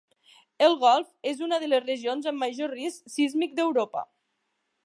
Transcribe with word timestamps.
El 0.67 0.77
golf 0.83 1.11
és 1.33 1.43
una 1.49 1.59
de 1.65 1.69
les 1.73 1.85
regions 1.85 2.31
amb 2.31 2.43
major 2.47 2.75
risc 2.79 3.15
sísmic 3.19 3.57
d'Europa. 3.61 4.07